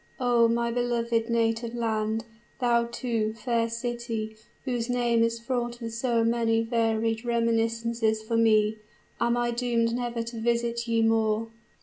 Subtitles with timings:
[0.19, 0.47] O!
[0.47, 2.25] my beloved native land,
[2.59, 4.35] thou too, fair city,
[4.65, 8.79] whose name is fraught with so many varied reminiscences for me,
[9.19, 11.49] am I doomed never to visit ye more?"